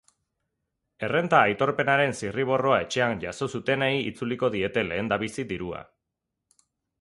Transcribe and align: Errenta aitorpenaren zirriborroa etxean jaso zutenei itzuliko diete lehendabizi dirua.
Errenta 1.07 1.41
aitorpenaren 1.49 2.15
zirriborroa 2.23 2.79
etxean 2.85 3.13
jaso 3.25 3.49
zutenei 3.59 3.91
itzuliko 4.13 4.51
diete 4.57 4.85
lehendabizi 4.89 5.47
dirua. 5.53 5.85